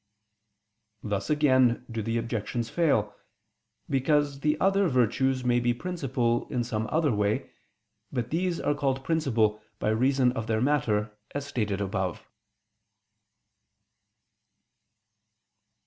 [1.03, 3.15] Thus again do the objections fail:
[3.87, 7.51] because the other virtues may be principal in some other way,
[8.11, 12.25] but these are called principal by reason of their matter, as stated above.